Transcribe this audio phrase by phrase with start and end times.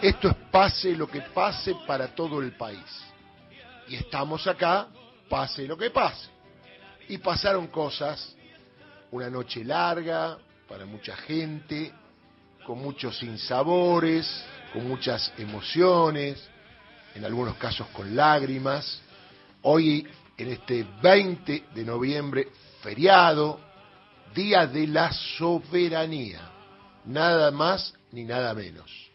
[0.00, 2.86] Esto es pase lo que pase para todo el país.
[3.88, 4.86] Y estamos acá,
[5.28, 6.28] pase lo que pase.
[7.08, 8.36] Y pasaron cosas,
[9.10, 10.38] una noche larga
[10.68, 11.92] para mucha gente,
[12.64, 16.48] con muchos sinsabores, con muchas emociones,
[17.16, 19.00] en algunos casos con lágrimas.
[19.62, 20.06] Hoy,
[20.36, 22.48] en este 20 de noviembre,
[22.82, 23.58] feriado,
[24.32, 26.42] Día de la Soberanía,
[27.04, 29.07] nada más ni nada menos.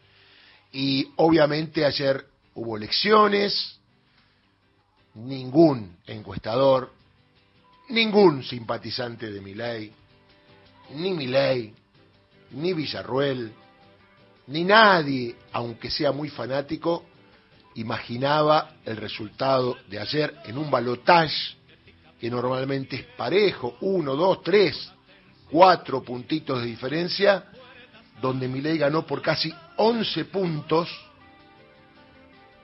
[0.73, 3.79] Y obviamente ayer hubo elecciones,
[5.13, 6.91] ningún encuestador,
[7.89, 9.91] ningún simpatizante de Milei,
[10.95, 11.73] ni Milei,
[12.51, 13.53] ni Villarruel,
[14.47, 17.05] ni nadie, aunque sea muy fanático,
[17.75, 21.55] imaginaba el resultado de ayer en un balotage
[22.19, 24.91] que normalmente es parejo, uno, dos, tres,
[25.51, 27.45] cuatro puntitos de diferencia,
[28.21, 30.89] donde Milei ganó por casi 11 puntos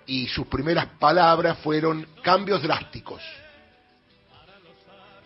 [0.06, 3.22] y sus primeras palabras fueron cambios drásticos.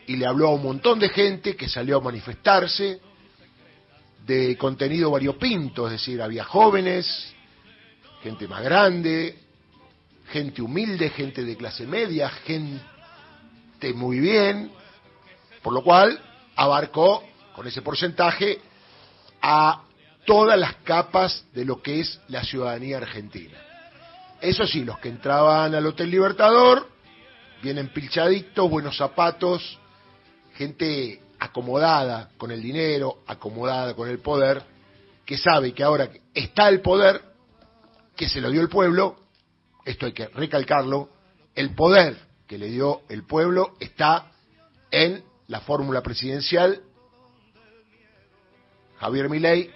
[0.08, 3.00] Y le habló a un montón de gente que salió a manifestarse,
[4.26, 7.34] de contenido variopinto, es decir, había jóvenes,
[8.22, 9.38] gente más grande,
[10.30, 14.72] gente humilde, gente de clase media, gente muy bien,
[15.62, 16.20] por lo cual
[16.56, 17.24] abarcó
[17.56, 18.60] con ese porcentaje
[19.42, 19.84] a
[20.26, 23.58] todas las capas de lo que es la ciudadanía argentina.
[24.42, 26.90] Eso sí, los que entraban al Hotel Libertador,
[27.62, 29.80] vienen pilchaditos, buenos zapatos,
[30.56, 34.64] gente acomodada con el dinero, acomodada con el poder,
[35.26, 37.22] que sabe que ahora está el poder,
[38.16, 39.18] que se lo dio el pueblo,
[39.86, 41.10] esto hay que recalcarlo,
[41.56, 44.32] el poder que le dio el pueblo está
[44.92, 46.82] en la fórmula presidencial
[49.04, 49.70] Javier Milei,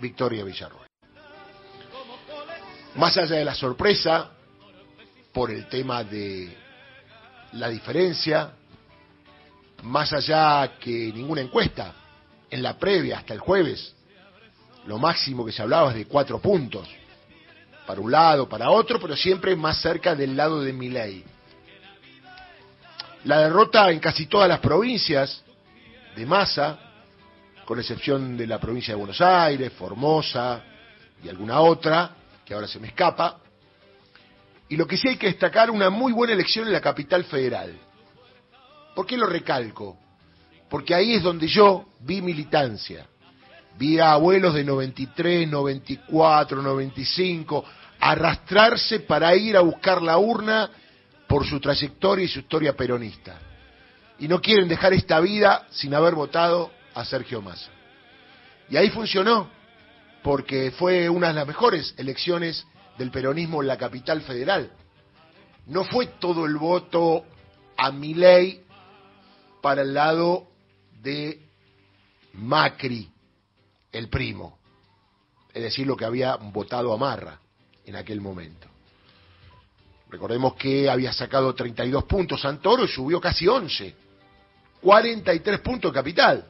[0.00, 0.88] Victoria Villarroel.
[2.96, 4.30] Más allá de la sorpresa
[5.32, 6.56] por el tema de
[7.52, 8.52] la diferencia,
[9.82, 11.94] más allá que ninguna encuesta,
[12.50, 13.94] en la previa hasta el jueves,
[14.86, 16.88] lo máximo que se hablaba es de cuatro puntos,
[17.86, 21.24] para un lado, para otro, pero siempre más cerca del lado de Milei.
[23.24, 25.42] La derrota en casi todas las provincias
[26.14, 26.78] de Massa,
[27.64, 30.62] con excepción de la provincia de Buenos Aires, Formosa
[31.22, 32.10] y alguna otra,
[32.44, 33.40] que ahora se me escapa.
[34.68, 37.78] Y lo que sí hay que destacar, una muy buena elección en la capital federal.
[38.94, 39.98] ¿Por qué lo recalco?
[40.68, 43.06] Porque ahí es donde yo vi militancia.
[43.78, 47.64] Vi a abuelos de 93, 94, 95
[48.00, 50.70] arrastrarse para ir a buscar la urna
[51.26, 53.38] por su trayectoria y su historia peronista.
[54.18, 57.70] Y no quieren dejar esta vida sin haber votado a Sergio Massa.
[58.68, 59.50] Y ahí funcionó,
[60.22, 62.66] porque fue una de las mejores elecciones
[62.98, 64.70] del peronismo en la capital federal.
[65.66, 67.24] No fue todo el voto
[67.76, 68.62] a Milei
[69.60, 70.48] para el lado
[71.02, 71.42] de
[72.34, 73.10] Macri,
[73.92, 74.58] el primo,
[75.52, 77.38] es decir, lo que había votado a Marra
[77.84, 78.68] en aquel momento.
[80.10, 83.94] Recordemos que había sacado 32 puntos Santoro y subió casi 11,
[84.80, 86.46] 43 puntos capital.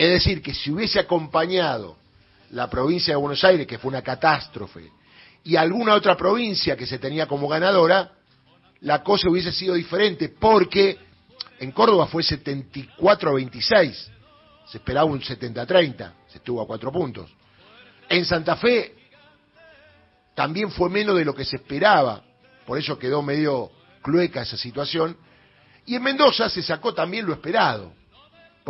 [0.00, 1.98] Es decir, que si hubiese acompañado
[2.52, 4.90] la provincia de Buenos Aires, que fue una catástrofe,
[5.44, 8.10] y alguna otra provincia que se tenía como ganadora,
[8.80, 10.96] la cosa hubiese sido diferente, porque
[11.58, 14.10] en Córdoba fue 74 a 26.
[14.68, 16.14] Se esperaba un 70 a 30.
[16.28, 17.30] Se estuvo a cuatro puntos.
[18.08, 18.94] En Santa Fe
[20.34, 22.24] también fue menos de lo que se esperaba.
[22.64, 25.14] Por eso quedó medio clueca esa situación.
[25.84, 27.99] Y en Mendoza se sacó también lo esperado.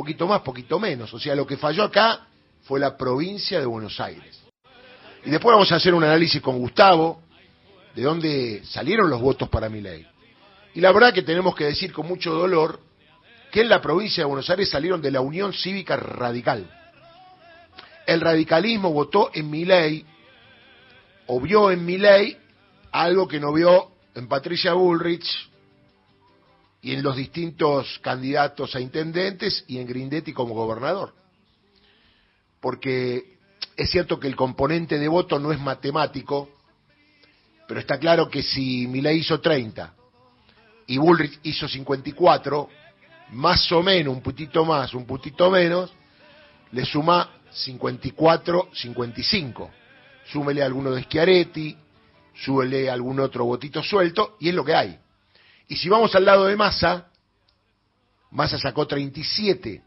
[0.01, 1.13] Poquito más, poquito menos.
[1.13, 2.27] O sea, lo que falló acá
[2.63, 4.41] fue la provincia de Buenos Aires.
[5.27, 7.21] Y después vamos a hacer un análisis con Gustavo
[7.95, 10.07] de dónde salieron los votos para mi ley.
[10.73, 12.81] Y la verdad que tenemos que decir con mucho dolor
[13.53, 16.67] que en la provincia de Buenos Aires salieron de la Unión Cívica Radical.
[18.07, 20.07] El radicalismo votó en mi ley,
[21.27, 22.39] o vio en mi ley,
[22.91, 25.50] algo que no vio en Patricia Bullrich
[26.83, 31.15] y en los distintos candidatos a intendentes y en Grindetti como gobernador.
[32.61, 33.39] Porque
[33.77, 36.49] es cierto que el componente de voto no es matemático,
[37.69, 39.95] pero está claro que si Milei hizo 30
[40.87, 42.69] y Bullrich hizo 54,
[43.33, 45.93] más o menos, un putito más, un putito menos,
[46.73, 49.71] le suma 54, 55.
[50.33, 51.77] Súmele alguno de Schiaretti,
[52.35, 54.99] súmele algún otro botito suelto, y es lo que hay.
[55.71, 57.07] Y si vamos al lado de Massa,
[58.33, 59.81] Massa sacó 37.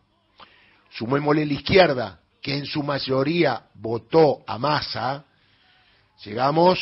[0.91, 5.25] Sumémosle la izquierda, que en su mayoría votó a Massa,
[6.23, 6.79] Llegamos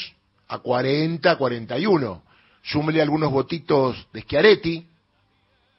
[0.49, 2.23] a 40, 41.
[2.61, 4.85] Súmele algunos votitos de Schiaretti,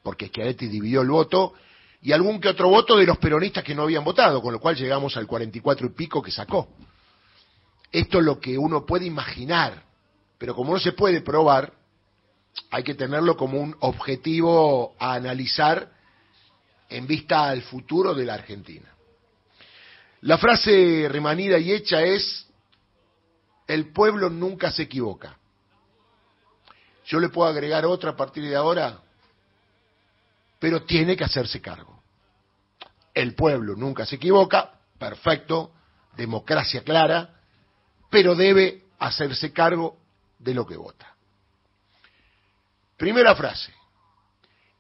[0.02, 1.54] porque Schiaretti dividió el voto,
[2.00, 4.74] y algún que otro voto de los peronistas que no habían votado, con lo cual
[4.74, 6.70] llegamos al 44 y pico que sacó.
[7.92, 9.84] Esto es lo que uno puede imaginar,
[10.38, 11.72] pero como no se puede probar,
[12.70, 15.90] hay que tenerlo como un objetivo a analizar
[16.88, 18.88] en vista al futuro de la Argentina.
[20.22, 22.46] La frase remanida y hecha es,
[23.66, 25.36] el pueblo nunca se equivoca.
[27.06, 29.00] Yo le puedo agregar otra a partir de ahora,
[30.58, 32.02] pero tiene que hacerse cargo.
[33.14, 35.72] El pueblo nunca se equivoca, perfecto,
[36.16, 37.40] democracia clara,
[38.10, 39.98] pero debe hacerse cargo
[40.38, 41.11] de lo que vota.
[42.96, 43.72] Primera frase.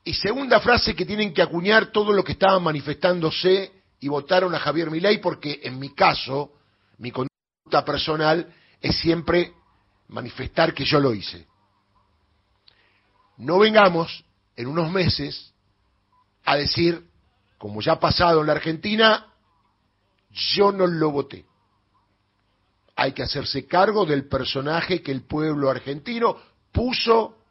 [0.04, 4.58] Y segunda frase que tienen que acuñar todo lo que estaban manifestándose y votaron a
[4.58, 6.54] Javier Milei porque en mi caso,
[6.98, 9.54] mi conducta personal es siempre
[10.08, 11.46] manifestar que yo lo hice.
[13.38, 14.24] No vengamos
[14.56, 15.52] en unos meses
[16.44, 17.06] a decir,
[17.58, 19.32] como ya ha pasado en la Argentina,
[20.30, 21.46] yo no lo voté.
[22.96, 26.36] Hay que hacerse cargo del personaje que el pueblo argentino
[26.72, 27.41] puso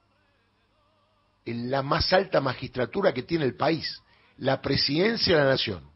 [1.46, 4.02] en la más alta magistratura que tiene el país,
[4.38, 5.90] la presidencia de la nación.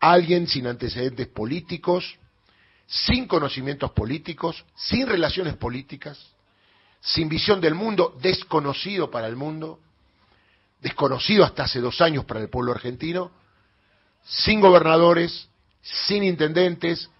[0.00, 2.18] Alguien sin antecedentes políticos,
[2.86, 6.18] sin conocimientos políticos, sin relaciones políticas,
[7.00, 9.80] sin visión del mundo, desconocido para el mundo,
[10.80, 13.30] desconocido hasta hace dos años para el pueblo argentino,
[14.24, 15.48] sin gobernadores,
[15.80, 17.10] sin intendentes,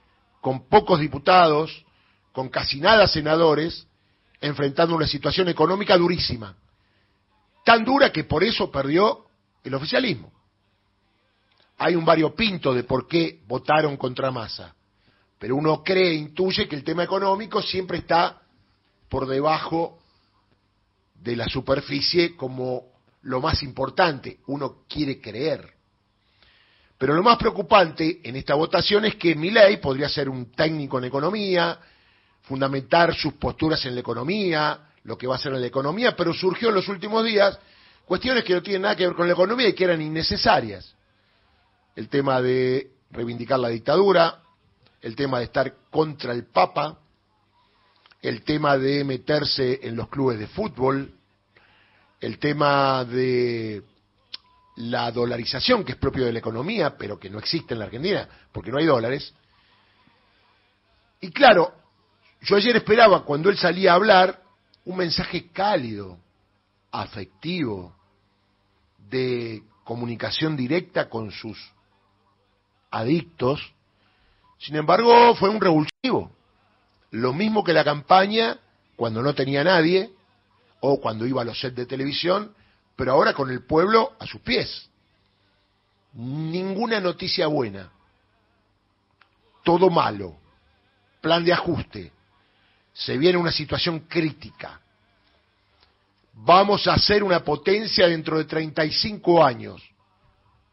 [0.41, 1.85] con pocos diputados,
[2.33, 3.87] con casi nada senadores,
[4.41, 6.57] enfrentando una situación económica durísima,
[7.65, 9.27] tan dura que por eso perdió
[9.65, 10.33] el oficialismo.
[11.79, 14.75] Hay un variopinto de por qué votaron contra Massa,
[15.39, 18.41] pero uno cree, intuye que el tema económico siempre está
[19.09, 19.99] por debajo
[21.15, 25.73] de la superficie como lo más importante, uno quiere creer.
[26.99, 31.05] Pero lo más preocupante en esta votación es que Milei podría ser un técnico en
[31.05, 31.79] economía,
[32.43, 36.33] fundamentar sus posturas en la economía, lo que va a hacer en la economía, pero
[36.33, 37.59] surgió en los últimos días
[38.05, 40.95] cuestiones que no tienen nada que ver con la economía y que eran innecesarias.
[41.95, 44.43] El tema de reivindicar la dictadura,
[45.01, 46.99] el tema de estar contra el Papa,
[48.23, 51.13] el tema de meterse en los clubes de fútbol,
[52.21, 53.83] el tema de
[54.77, 58.29] la dolarización, que es propio de la economía, pero que no existe en la Argentina,
[58.51, 59.35] porque no hay dólares.
[61.21, 61.75] Y claro,
[62.41, 64.44] yo ayer esperaba, cuando él salía a hablar,
[64.85, 66.19] un mensaje cálido,
[66.91, 67.95] afectivo,
[69.11, 71.59] de comunicación directa con sus
[72.91, 73.73] adictos.
[74.59, 76.31] Sin embargo, fue un revulsivo
[77.15, 78.59] lo mismo que la campaña
[78.97, 80.11] cuando no tenía nadie
[80.81, 82.53] o cuando iba a los sets de televisión,
[82.97, 84.91] pero ahora con el pueblo a sus pies.
[86.15, 87.93] Ninguna noticia buena.
[89.63, 90.37] Todo malo.
[91.21, 92.13] Plan de ajuste.
[92.95, 94.81] Se viene una situación crítica.
[96.33, 99.83] Vamos a ser una potencia dentro de 35 años.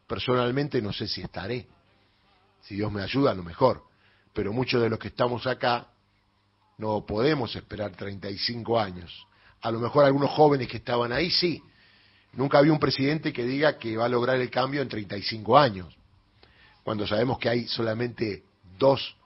[0.06, 1.66] Personalmente no sé si estaré.
[2.62, 3.82] Si Dios me ayuda, a lo mejor.
[4.32, 5.88] Pero muchos de los que estamos acá
[6.78, 9.26] no podemos esperar 35 años.
[9.60, 11.62] A lo mejor algunos jóvenes que estaban ahí sí.
[12.32, 15.94] Nunca había un presidente que diga que va a lograr el cambio en 35 años,
[16.82, 18.42] cuando sabemos que hay solamente
[18.78, 19.16] dos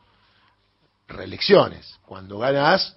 [1.08, 2.96] reelecciones, cuando ganas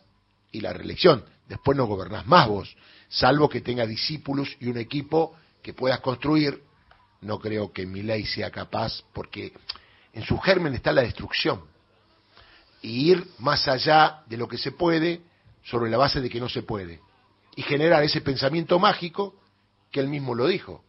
[0.51, 1.23] y la reelección.
[1.47, 2.75] Después no gobernás más vos,
[3.07, 6.63] salvo que tenga discípulos y un equipo que puedas construir.
[7.21, 9.53] No creo que mi ley sea capaz, porque
[10.13, 11.61] en su germen está la destrucción
[12.81, 15.21] y ir más allá de lo que se puede
[15.63, 17.01] sobre la base de que no se puede
[17.55, 19.35] y generar ese pensamiento mágico
[19.91, 20.83] que él mismo lo dijo.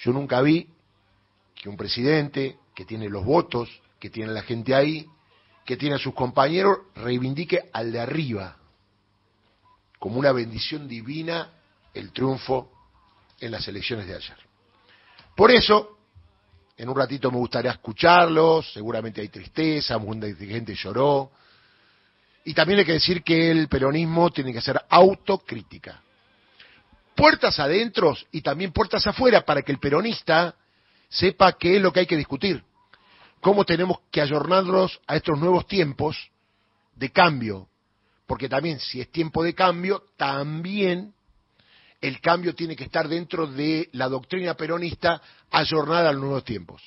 [0.00, 0.68] Yo nunca vi
[1.54, 5.06] que un presidente que tiene los votos, que tiene la gente ahí,
[5.64, 8.56] que tiene a sus compañeros, reivindique al de arriba
[10.00, 11.50] como una bendición divina
[11.94, 12.72] el triunfo
[13.38, 14.36] en las elecciones de ayer.
[15.36, 15.98] Por eso,
[16.76, 21.30] en un ratito me gustaría escucharlos, seguramente hay tristeza, mucha gente lloró.
[22.44, 26.02] Y también hay que decir que el peronismo tiene que ser autocrítica.
[27.14, 30.54] Puertas adentro y también puertas afuera para que el peronista
[31.10, 32.64] sepa qué es lo que hay que discutir.
[33.40, 36.30] Cómo tenemos que ayornarnos a estos nuevos tiempos
[36.94, 37.68] de cambio.
[38.26, 41.14] Porque también si es tiempo de cambio, también
[42.00, 45.20] el cambio tiene que estar dentro de la doctrina peronista
[45.50, 46.82] ayornada a los nuevos tiempos.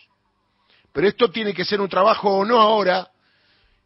[0.92, 3.10] Pero esto tiene que ser un trabajo no ahora,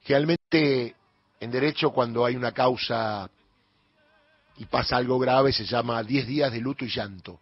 [0.06, 0.96] realmente
[1.40, 3.30] En derecho, cuando hay una causa
[4.58, 7.40] y pasa algo grave, se llama 10 días de luto y llanto.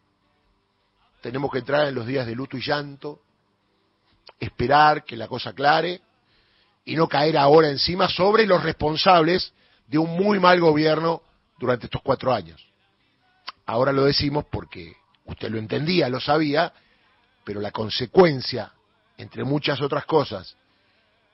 [1.21, 3.21] Tenemos que entrar en los días de luto y llanto,
[4.39, 6.01] esperar que la cosa aclare
[6.83, 9.53] y no caer ahora encima sobre los responsables
[9.87, 11.21] de un muy mal gobierno
[11.57, 12.63] durante estos cuatro años.
[13.65, 16.71] Ahora lo decimos porque usted lo entendía, lo sabía,
[17.43, 18.71] pero la consecuencia,
[19.17, 20.55] entre muchas otras cosas,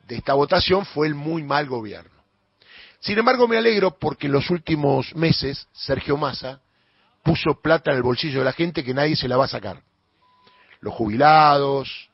[0.07, 2.21] de esta votación fue el muy mal gobierno.
[2.99, 6.61] Sin embargo, me alegro porque en los últimos meses Sergio Massa
[7.23, 9.81] puso plata en el bolsillo de la gente que nadie se la va a sacar.
[10.81, 12.10] Los jubilados,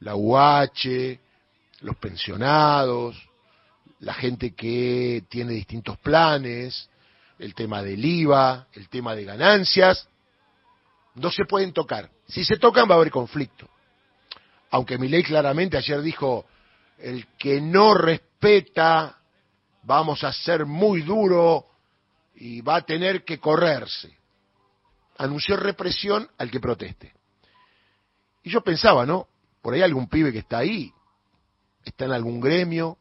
[0.00, 1.18] la UH,
[1.80, 3.16] los pensionados,
[4.00, 6.88] la gente que tiene distintos planes,
[7.38, 10.08] el tema del IVA, el tema de ganancias,
[11.14, 12.10] no se pueden tocar.
[12.26, 13.68] Si se tocan va a haber conflicto.
[14.70, 16.46] Aunque mi ley claramente ayer dijo,
[16.98, 19.18] el que no respeta,
[19.82, 21.66] vamos a ser muy duro
[22.34, 24.16] y va a tener que correrse.
[25.18, 27.12] Anunció represión al que proteste.
[28.42, 29.28] Y yo pensaba, ¿no?
[29.64, 30.92] Por ahí algún pibe que está ahí,
[31.86, 32.98] está en algún gremio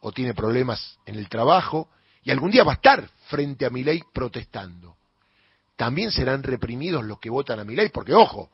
[0.00, 1.90] o tiene problemas en el trabajo
[2.22, 4.96] y algún día va a estar frente a mi ley protestando.
[5.76, 8.48] También serán reprimidos los que votan a mi ley, porque ojo,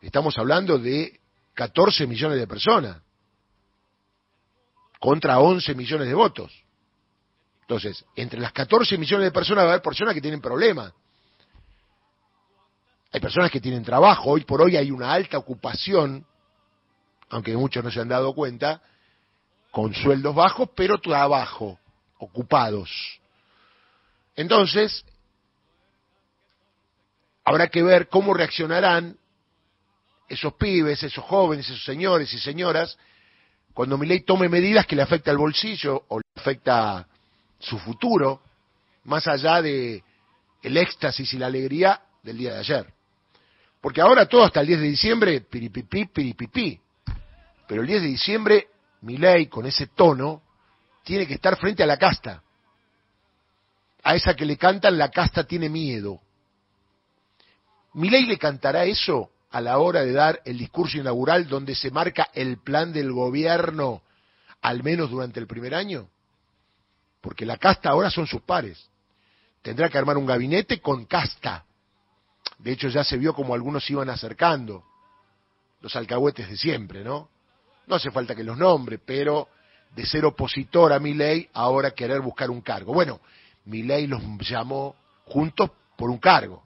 [0.00, 1.18] estamos hablando de
[1.54, 3.02] 14 millones de personas
[5.00, 6.52] contra 11 millones de votos.
[7.62, 10.92] Entonces, entre las 14 millones de personas va a haber personas que tienen problemas.
[13.12, 16.24] Hay personas que tienen trabajo, hoy por hoy hay una alta ocupación,
[17.30, 18.82] aunque muchos no se han dado cuenta,
[19.70, 21.78] con sueldos bajos, pero trabajo,
[22.18, 22.90] ocupados.
[24.34, 25.04] Entonces,
[27.44, 29.16] habrá que ver cómo reaccionarán
[30.28, 32.98] esos pibes, esos jóvenes, esos señores y señoras,
[33.72, 37.06] cuando mi ley tome medidas que le afecta al bolsillo o le afecta
[37.58, 38.42] su futuro,
[39.04, 40.02] más allá de
[40.62, 42.94] el éxtasis y la alegría del día de ayer.
[43.80, 46.80] Porque ahora todo hasta el 10 de diciembre, piripipí, piripipí.
[47.66, 48.68] Pero el 10 de diciembre,
[49.02, 50.42] mi ley, con ese tono,
[51.04, 52.42] tiene que estar frente a la casta.
[54.02, 56.20] A esa que le cantan, la casta tiene miedo.
[57.94, 61.90] Mi ley le cantará eso a la hora de dar el discurso inaugural donde se
[61.90, 64.02] marca el plan del gobierno,
[64.60, 66.08] al menos durante el primer año
[67.26, 68.88] porque la casta ahora son sus pares.
[69.60, 71.64] Tendrá que armar un gabinete con casta.
[72.56, 74.84] De hecho, ya se vio como algunos iban acercando,
[75.80, 77.28] los alcahuetes de siempre, ¿no?
[77.86, 79.48] No hace falta que los nombre, pero
[79.94, 82.92] de ser opositor a mi ley, ahora querer buscar un cargo.
[82.92, 83.20] Bueno,
[83.64, 86.64] mi ley los llamó juntos por un cargo.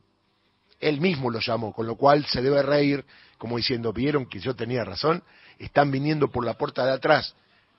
[0.81, 3.05] Él mismo los llamó, con lo cual se debe reír,
[3.39, 5.23] como diciendo, vieron que yo tenía razón,
[5.59, 7.35] están viniendo por la puerta de atrás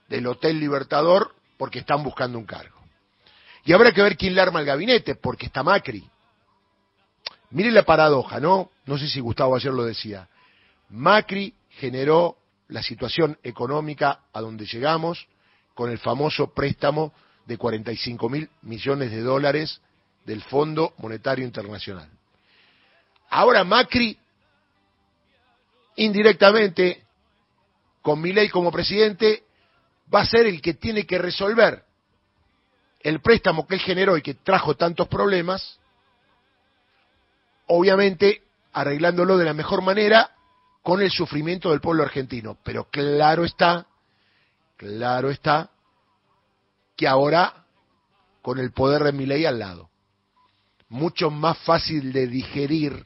[0.07, 2.79] del Hotel Libertador porque están buscando un cargo.
[3.65, 6.07] Y habrá que ver quién le arma el gabinete, porque está Macri.
[7.51, 8.71] Miren la paradoja, ¿no?
[8.85, 10.27] No sé si Gustavo ayer lo decía.
[10.89, 12.37] Macri generó
[12.71, 15.27] la situación económica a donde llegamos
[15.73, 17.13] con el famoso préstamo
[17.45, 19.81] de 45 mil millones de dólares
[20.25, 22.09] del Fondo Monetario Internacional.
[23.29, 24.17] Ahora Macri,
[25.97, 27.03] indirectamente,
[28.01, 29.43] con Milei como presidente,
[30.13, 31.83] va a ser el que tiene que resolver
[33.01, 35.77] el préstamo que él generó y que trajo tantos problemas,
[37.67, 40.31] obviamente arreglándolo de la mejor manera
[40.81, 42.57] con el sufrimiento del pueblo argentino.
[42.63, 43.87] Pero claro está,
[44.77, 45.69] claro está,
[46.95, 47.65] que ahora
[48.41, 49.89] con el poder de mi ley al lado,
[50.89, 53.05] mucho más fácil de digerir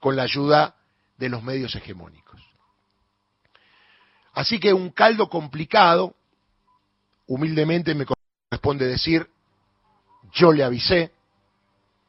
[0.00, 0.74] con la ayuda
[1.18, 2.40] de los medios hegemónicos.
[4.32, 6.14] Así que un caldo complicado,
[7.26, 9.28] humildemente me corresponde decir,
[10.32, 11.12] yo le avisé,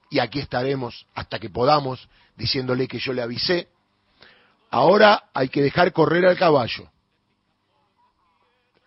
[0.09, 3.67] y aquí estaremos hasta que podamos diciéndole que yo le avisé,
[4.73, 6.89] ahora hay que dejar correr al caballo.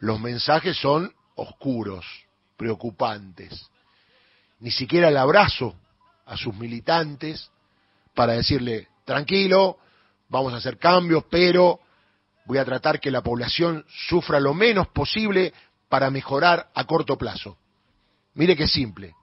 [0.00, 2.04] Los mensajes son oscuros,
[2.56, 3.70] preocupantes.
[4.58, 5.76] Ni siquiera el abrazo
[6.24, 7.52] a sus militantes
[8.14, 9.78] para decirle, tranquilo,
[10.28, 11.78] vamos a hacer cambios, pero
[12.46, 15.54] voy a tratar que la población sufra lo menos posible
[15.88, 17.58] para mejorar a corto plazo.
[18.34, 19.14] Mire qué simple.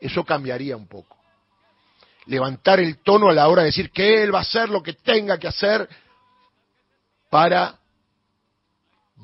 [0.00, 1.16] Eso cambiaría un poco.
[2.26, 4.94] Levantar el tono a la hora de decir que él va a hacer lo que
[4.94, 5.88] tenga que hacer
[7.30, 7.78] para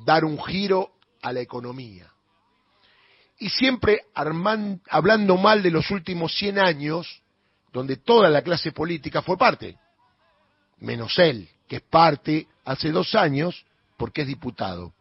[0.05, 0.91] dar un giro
[1.21, 2.11] a la economía.
[3.39, 7.23] Y siempre hablando mal de los últimos 100 años,
[7.73, 9.77] donde toda la clase política fue parte,
[10.79, 13.65] menos él, que es parte hace dos años
[13.97, 14.93] porque es diputado.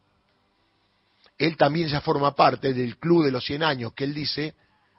[1.37, 4.55] él también ya forma parte del club de los 100 años, que él dice,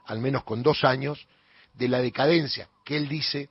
[0.08, 1.28] al menos con dos años,
[1.74, 3.50] de la decadencia que él dice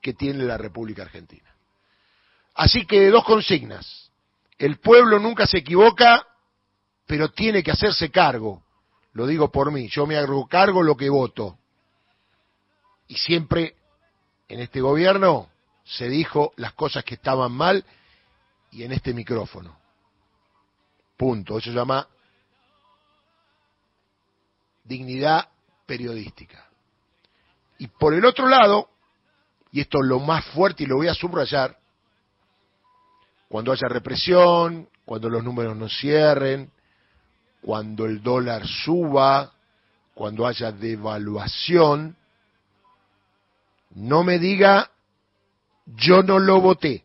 [0.00, 1.48] que tiene la República Argentina.
[2.54, 4.10] Así que dos consignas.
[4.58, 6.26] El pueblo nunca se equivoca,
[7.06, 8.62] pero tiene que hacerse cargo.
[9.12, 11.58] Lo digo por mí, yo me hago cargo lo que voto.
[13.08, 13.74] Y siempre
[14.48, 15.48] en este gobierno
[15.84, 17.84] se dijo las cosas que estaban mal
[18.70, 19.76] y en este micrófono.
[21.16, 21.58] Punto.
[21.58, 22.06] Eso se llama
[24.84, 25.48] dignidad
[25.86, 26.69] periodística.
[27.80, 28.90] Y por el otro lado,
[29.72, 31.78] y esto es lo más fuerte y lo voy a subrayar,
[33.48, 36.70] cuando haya represión, cuando los números no cierren,
[37.62, 39.54] cuando el dólar suba,
[40.12, 42.18] cuando haya devaluación,
[43.94, 44.90] no me diga
[45.86, 47.04] yo no lo voté,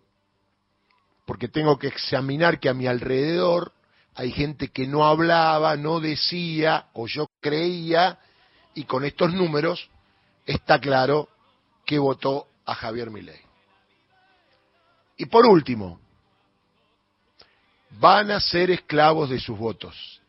[1.26, 3.72] porque tengo que examinar que a mi alrededor
[4.14, 8.20] hay gente que no hablaba, no decía, o yo creía,
[8.74, 9.90] y con estos números
[10.46, 11.30] está claro
[11.86, 13.42] que votó a Javier Milei.
[15.18, 16.00] Y por último,
[17.92, 20.22] van a ser esclavos de sus votos.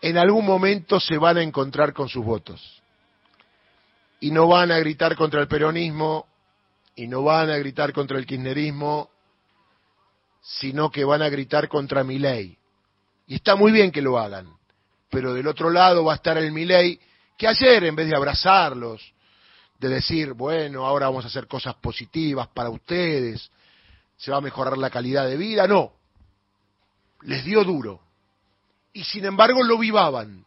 [0.00, 2.82] En algún momento se van a encontrar con sus votos.
[4.20, 6.26] Y no van a gritar contra el peronismo,
[6.96, 9.10] y no van a gritar contra el kirchnerismo,
[10.40, 12.56] sino que van a gritar contra mi ley.
[13.26, 14.54] Y está muy bien que lo hagan,
[15.10, 17.00] pero del otro lado va a estar el Milei,
[17.36, 19.14] que ayer en vez de abrazarlos,
[19.78, 23.50] de decir, bueno, ahora vamos a hacer cosas positivas para ustedes,
[24.16, 25.92] se va a mejorar la calidad de vida, no,
[27.22, 28.00] les dio duro.
[28.92, 30.44] Y sin embargo lo vivaban.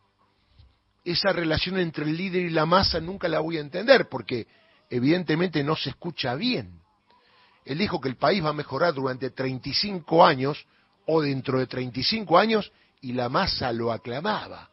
[1.04, 4.48] Esa relación entre el líder y la masa nunca la voy a entender, porque
[4.90, 6.82] evidentemente no se escucha bien.
[7.66, 10.66] Él dijo que el país va a mejorar durante 35 años
[11.06, 14.70] o dentro de 35 años y la masa lo aclamaba.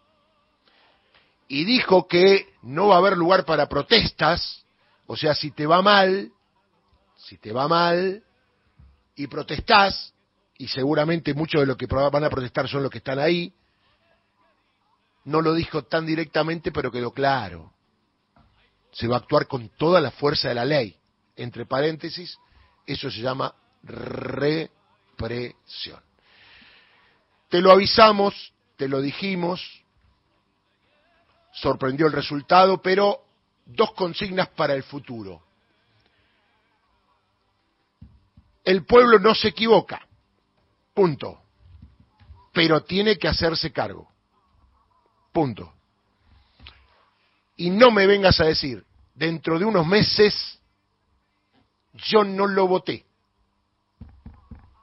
[1.49, 4.65] Y dijo que no va a haber lugar para protestas,
[5.07, 6.33] o sea, si te va mal,
[7.17, 8.23] si te va mal
[9.15, 10.13] y protestás,
[10.57, 13.53] y seguramente muchos de los que van a protestar son los que están ahí,
[15.25, 17.75] no lo dijo tan directamente, pero quedó claro
[18.95, 20.97] se va a actuar con toda la fuerza de la ley.
[21.37, 22.39] Entre paréntesis,
[22.87, 24.71] eso se llama represión.
[27.49, 29.84] Te lo avisamos, te lo dijimos,
[31.55, 33.21] sorprendió el resultado, pero
[33.65, 35.43] dos consignas para el futuro.
[38.65, 40.07] El pueblo no se equivoca,
[40.95, 41.41] punto,
[42.53, 44.11] pero tiene que hacerse cargo,
[45.33, 45.73] punto.
[47.57, 50.59] Y no me vengas a decir, dentro de unos meses,
[51.93, 53.05] yo no lo voté.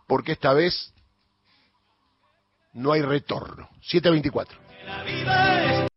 [0.08, 0.94] Porque esta vez
[2.74, 3.70] no hay retorno.
[3.82, 5.91] 724.